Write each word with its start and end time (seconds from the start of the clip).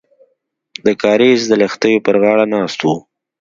د 0.85 0.87
کاریز 1.01 1.41
د 1.47 1.53
لښتیو 1.61 2.03
پر 2.05 2.15
غاړه 2.23 2.45
ناست 2.53 2.79
وو. 2.81 2.95